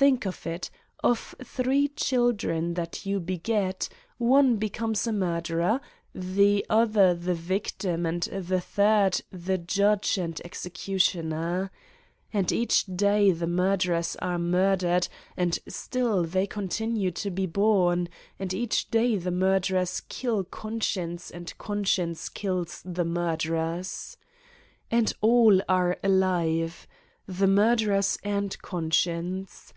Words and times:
Think 0.00 0.24
of 0.26 0.46
it: 0.46 0.70
of 1.04 1.34
three 1.44 1.88
children 1.88 2.72
that 2.72 3.04
you 3.04 3.20
beget, 3.20 3.90
one 4.16 4.56
becomes 4.56 5.06
a 5.06 5.12
murderer, 5.12 5.78
the 6.14 6.64
other 6.70 7.12
the 7.12 7.34
victim 7.34 8.06
and 8.06 8.22
the 8.22 8.62
third, 8.62 9.20
the 9.30 9.58
judge 9.58 10.16
and 10.16 10.40
executioner. 10.42 11.70
And 12.32 12.50
each 12.50 12.86
day 12.86 13.30
the 13.30 13.46
murderers 13.46 14.16
are 14.22 14.38
murdered 14.38 15.06
and 15.36 15.58
still 15.68 16.24
they 16.24 16.46
continue 16.46 17.10
to 17.10 17.30
be 17.30 17.44
born; 17.44 18.08
and 18.38 18.54
each 18.54 18.90
day 18.90 19.16
the 19.16 19.30
murderers 19.30 20.00
kill 20.08 20.44
conscience 20.44 21.30
and 21.30 21.52
conscience 21.58 22.30
kills 22.30 22.80
the 22.86 23.04
murderers. 23.04 24.16
And 24.90 25.12
all 25.20 25.60
are 25.68 25.98
alive: 26.02 26.86
the 27.26 27.46
murderers 27.46 28.16
and 28.24 28.58
conscience. 28.62 29.74